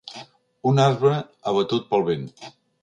Un 0.71 0.81
arbre 0.85 1.13
abatut 1.53 1.87
pel 1.93 2.09
vent. 2.11 2.27